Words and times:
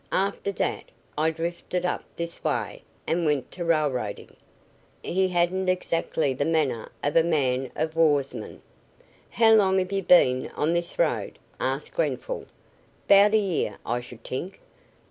After 0.11 0.51
dat 0.51 0.85
I 1.15 1.29
drifted 1.29 1.85
up 1.85 2.03
dis 2.15 2.43
way 2.43 2.81
and 3.05 3.23
went 3.23 3.51
to 3.51 3.63
railroadin'." 3.63 4.33
He 5.03 5.27
hadn't 5.27 5.69
exactly 5.69 6.33
the 6.33 6.43
manner 6.43 6.91
of 7.03 7.15
a 7.15 7.21
man 7.23 7.69
of 7.75 7.95
warsman. 7.95 8.63
"How 9.29 9.53
long 9.53 9.77
have 9.77 9.91
you 9.91 10.01
been 10.01 10.47
on 10.55 10.73
this 10.73 10.97
road?" 10.97 11.37
asked 11.59 11.93
Grenfall. 11.93 12.45
"'Bout 13.07 13.35
a 13.35 13.37
year, 13.37 13.77
I 13.85 13.99
should 13.99 14.23
t'ink. 14.23 14.59